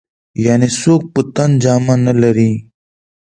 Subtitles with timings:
[0.45, 2.51] يعنې څوک په تن جامه نه لري.